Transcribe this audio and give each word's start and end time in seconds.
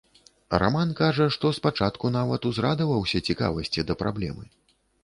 Раман 0.63 0.93
кажа, 0.99 1.27
што 1.35 1.51
спачатку 1.59 2.13
нават 2.17 2.49
узрадаваўся 2.53 3.25
цікавасці 3.31 3.89
да 3.91 4.03
праблемы. 4.03 4.53